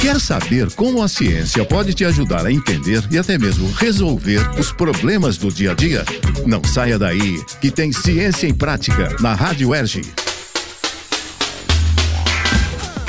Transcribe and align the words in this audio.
Quer 0.00 0.20
saber 0.20 0.72
como 0.74 1.02
a 1.02 1.08
ciência 1.08 1.64
pode 1.64 1.92
te 1.92 2.04
ajudar 2.04 2.46
a 2.46 2.52
entender 2.52 3.02
e 3.10 3.18
até 3.18 3.36
mesmo 3.36 3.70
resolver 3.72 4.40
os 4.58 4.72
problemas 4.72 5.36
do 5.36 5.52
dia 5.52 5.72
a 5.72 5.74
dia? 5.74 6.04
Não 6.46 6.62
saia 6.64 6.98
daí, 6.98 7.44
que 7.60 7.70
tem 7.70 7.92
Ciência 7.92 8.46
em 8.46 8.54
Prática 8.54 9.16
na 9.20 9.34
Rádio 9.34 9.74
Erge. 9.74 10.02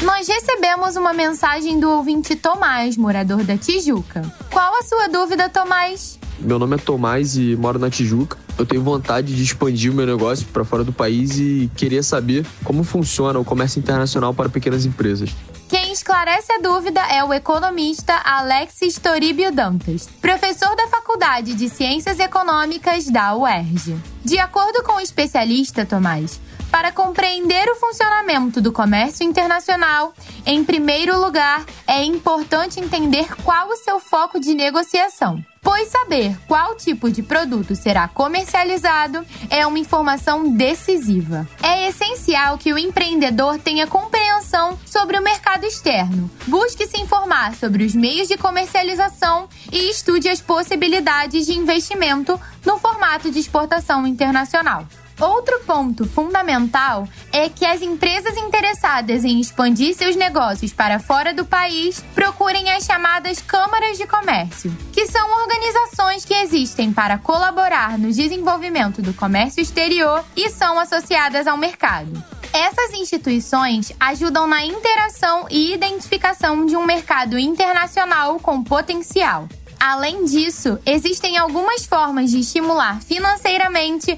Nós 0.03 0.27
recebemos 0.27 0.95
uma 0.95 1.13
mensagem 1.13 1.79
do 1.79 1.89
ouvinte 1.89 2.35
Tomás, 2.35 2.97
morador 2.97 3.43
da 3.43 3.55
Tijuca. 3.55 4.21
Qual 4.51 4.79
a 4.79 4.83
sua 4.83 5.07
dúvida, 5.07 5.47
Tomás? 5.47 6.19
Meu 6.39 6.57
nome 6.57 6.75
é 6.75 6.79
Tomás 6.79 7.37
e 7.37 7.55
moro 7.55 7.77
na 7.77 7.89
Tijuca. 7.89 8.37
Eu 8.59 8.65
tenho 8.65 8.83
vontade 8.83 9.33
de 9.33 9.41
expandir 9.41 9.89
o 9.89 9.95
meu 9.95 10.05
negócio 10.05 10.45
para 10.47 10.65
fora 10.65 10.83
do 10.83 10.91
país 10.91 11.39
e 11.39 11.71
queria 11.77 12.03
saber 12.03 12.45
como 12.61 12.83
funciona 12.83 13.39
o 13.39 13.45
comércio 13.45 13.79
internacional 13.79 14.33
para 14.33 14.49
pequenas 14.49 14.85
empresas. 14.85 15.29
Quem 15.69 15.93
esclarece 15.93 16.51
a 16.51 16.59
dúvida 16.59 16.99
é 17.09 17.23
o 17.23 17.33
economista 17.33 18.19
Alexis 18.25 18.99
Toribio 18.99 19.49
Dantas, 19.49 20.09
professor 20.19 20.75
da 20.75 20.87
Faculdade 20.87 21.53
de 21.53 21.69
Ciências 21.69 22.19
Econômicas 22.19 23.05
da 23.05 23.33
UERJ. 23.33 23.95
De 24.25 24.37
acordo 24.37 24.83
com 24.83 24.97
o 24.97 24.99
especialista 24.99 25.85
Tomás, 25.85 26.41
para 26.69 26.91
compreender 26.91 27.69
o 27.69 27.75
funcionamento 27.75 28.59
do 28.59 28.73
comércio 28.73 29.23
internacional, 29.23 30.13
em 30.45 30.65
primeiro 30.65 31.17
lugar, 31.21 31.63
é 31.87 32.03
importante 32.03 32.79
entender 32.79 33.27
qual 33.43 33.69
o 33.69 33.77
seu 33.77 34.01
foco 34.01 34.37
de 34.37 34.53
negociação 34.53 35.41
pois 35.61 35.89
saber 35.89 36.37
qual 36.47 36.75
tipo 36.75 37.09
de 37.09 37.21
produto 37.21 37.75
será 37.75 38.07
comercializado 38.07 39.25
é 39.49 39.65
uma 39.65 39.79
informação 39.79 40.51
decisiva. 40.51 41.47
É 41.61 41.87
essencial 41.87 42.57
que 42.57 42.73
o 42.73 42.77
empreendedor 42.77 43.57
tenha 43.59 43.87
compreensão 43.87 44.77
sobre 44.85 45.17
o 45.17 45.23
mercado 45.23 45.65
externo, 45.65 46.29
busque 46.47 46.87
se 46.87 46.99
informar 46.99 47.55
sobre 47.55 47.83
os 47.83 47.93
meios 47.93 48.27
de 48.27 48.37
comercialização 48.37 49.47
e 49.71 49.89
estude 49.89 50.29
as 50.29 50.41
possibilidades 50.41 51.45
de 51.45 51.53
investimento 51.53 52.39
no 52.65 52.77
formato 52.77 53.31
de 53.31 53.39
exportação 53.39 54.05
internacional. 54.05 54.85
Outro 55.19 55.59
ponto 55.65 56.05
fundamental 56.05 57.05
é 57.33 57.49
que 57.49 57.65
as 57.65 57.81
empresas 57.81 58.37
interessadas 58.37 59.25
em 59.25 59.39
expandir 59.41 59.93
seus 59.93 60.15
negócios 60.15 60.71
para 60.71 60.97
fora 60.97 61.33
do 61.33 61.43
país 61.43 62.01
procurem 62.15 62.71
as 62.71 62.85
chamadas 62.85 63.41
câmaras 63.41 63.97
de 63.97 64.07
comércio, 64.07 64.75
que 64.93 65.07
são 65.07 65.29
organizações 65.41 66.23
que 66.23 66.33
existem 66.33 66.93
para 66.93 67.17
colaborar 67.17 67.97
no 67.97 68.13
desenvolvimento 68.13 69.01
do 69.01 69.13
comércio 69.13 69.61
exterior 69.61 70.23
e 70.37 70.49
são 70.49 70.79
associadas 70.79 71.47
ao 71.47 71.57
mercado. 71.57 72.23
Essas 72.53 72.93
instituições 72.93 73.91
ajudam 73.99 74.47
na 74.47 74.65
interação 74.65 75.47
e 75.49 75.73
identificação 75.73 76.65
de 76.65 76.77
um 76.77 76.85
mercado 76.85 77.37
internacional 77.37 78.39
com 78.39 78.63
potencial. 78.63 79.49
Além 79.79 80.25
disso, 80.25 80.77
existem 80.85 81.37
algumas 81.37 81.85
formas 81.85 82.31
de 82.31 82.39
estimular 82.39 83.01
financeiramente 83.01 84.17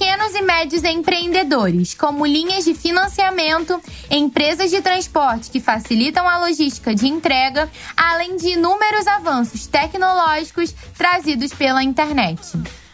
pequenos 0.00 0.34
e 0.34 0.40
médios 0.40 0.82
empreendedores, 0.82 1.92
como 1.92 2.24
linhas 2.24 2.64
de 2.64 2.72
financiamento, 2.72 3.78
empresas 4.10 4.70
de 4.70 4.80
transporte 4.80 5.50
que 5.50 5.60
facilitam 5.60 6.26
a 6.26 6.38
logística 6.38 6.94
de 6.94 7.06
entrega, 7.06 7.70
além 7.94 8.34
de 8.34 8.48
inúmeros 8.48 9.06
avanços 9.06 9.66
tecnológicos 9.66 10.74
trazidos 10.96 11.52
pela 11.52 11.82
internet. 11.82 12.40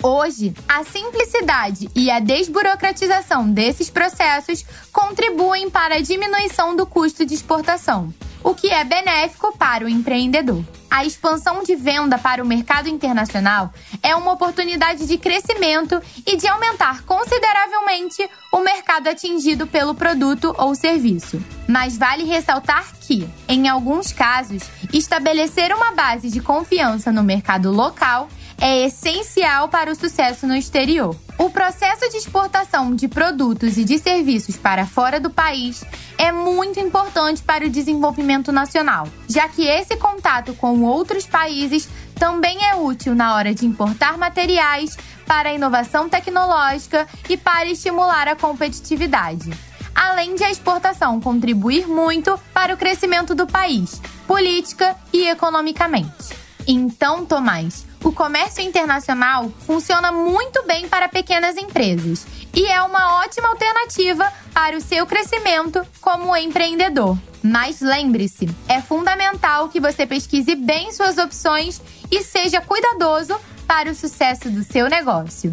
Hoje, 0.02 0.52
a 0.68 0.82
simplicidade 0.82 1.88
e 1.94 2.10
a 2.10 2.18
desburocratização 2.18 3.48
desses 3.48 3.88
processos 3.88 4.64
contribuem 4.92 5.70
para 5.70 5.94
a 5.94 6.02
diminuição 6.02 6.74
do 6.74 6.84
custo 6.84 7.24
de 7.24 7.34
exportação, 7.34 8.12
o 8.46 8.54
que 8.54 8.68
é 8.68 8.84
benéfico 8.84 9.58
para 9.58 9.84
o 9.84 9.88
empreendedor 9.88 10.64
a 10.96 11.04
expansão 11.04 11.62
de 11.62 11.74
venda 11.74 12.16
para 12.16 12.42
o 12.42 12.46
mercado 12.46 12.88
internacional 12.88 13.72
é 14.02 14.14
uma 14.14 14.32
oportunidade 14.32 15.06
de 15.06 15.18
crescimento 15.18 16.00
e 16.26 16.36
de 16.36 16.46
aumentar 16.46 17.02
consideravelmente 17.02 18.28
o 18.52 18.60
mercado 18.60 19.08
atingido 19.08 19.66
pelo 19.66 19.94
produto 19.94 20.54
ou 20.56 20.74
serviço. 20.74 21.42
Mas 21.68 21.98
vale 21.98 22.24
ressaltar 22.24 22.92
que, 23.00 23.28
em 23.48 23.68
alguns 23.68 24.12
casos, 24.12 24.62
estabelecer 24.92 25.74
uma 25.74 25.92
base 25.92 26.30
de 26.30 26.40
confiança 26.40 27.12
no 27.12 27.22
mercado 27.22 27.70
local 27.70 28.28
é 28.60 28.86
essencial 28.86 29.68
para 29.68 29.90
o 29.90 29.94
sucesso 29.94 30.46
no 30.46 30.54
exterior. 30.54 31.14
O 31.38 31.50
processo 31.50 32.08
de 32.10 32.16
exportação 32.16 32.94
de 32.94 33.08
produtos 33.08 33.76
e 33.76 33.84
de 33.84 33.98
serviços 33.98 34.56
para 34.56 34.86
fora 34.86 35.20
do 35.20 35.28
país 35.28 35.84
é 36.16 36.32
muito 36.32 36.80
importante 36.80 37.42
para 37.42 37.66
o 37.66 37.70
desenvolvimento 37.70 38.50
nacional, 38.50 39.06
já 39.28 39.48
que 39.48 39.66
esse 39.66 39.96
contato 39.96 40.54
com 40.54 40.82
outros 40.82 41.26
países 41.26 41.88
também 42.18 42.64
é 42.64 42.74
útil 42.74 43.14
na 43.14 43.34
hora 43.34 43.54
de 43.54 43.66
importar 43.66 44.16
materiais 44.16 44.96
para 45.26 45.50
a 45.50 45.52
inovação 45.52 46.08
tecnológica 46.08 47.06
e 47.28 47.36
para 47.36 47.66
estimular 47.66 48.28
a 48.28 48.36
competitividade. 48.36 49.50
Além 49.94 50.34
de 50.34 50.44
a 50.44 50.50
exportação 50.50 51.20
contribuir 51.20 51.86
muito 51.86 52.38
para 52.52 52.74
o 52.74 52.76
crescimento 52.76 53.34
do 53.34 53.46
país, 53.46 54.00
política 54.26 54.96
e 55.12 55.28
economicamente. 55.28 56.36
Então, 56.66 57.24
Tomás, 57.24 57.86
o 58.06 58.12
comércio 58.12 58.62
internacional 58.62 59.50
funciona 59.66 60.12
muito 60.12 60.64
bem 60.64 60.88
para 60.88 61.08
pequenas 61.08 61.56
empresas 61.56 62.24
e 62.54 62.64
é 62.64 62.80
uma 62.80 63.16
ótima 63.20 63.48
alternativa 63.48 64.32
para 64.54 64.76
o 64.76 64.80
seu 64.80 65.04
crescimento 65.06 65.84
como 66.00 66.36
empreendedor. 66.36 67.18
Mas 67.42 67.80
lembre-se, 67.80 68.48
é 68.68 68.80
fundamental 68.80 69.68
que 69.70 69.80
você 69.80 70.06
pesquise 70.06 70.54
bem 70.54 70.92
suas 70.92 71.18
opções 71.18 71.82
e 72.08 72.22
seja 72.22 72.60
cuidadoso 72.60 73.36
para 73.66 73.90
o 73.90 73.94
sucesso 73.94 74.48
do 74.50 74.62
seu 74.62 74.88
negócio. 74.88 75.52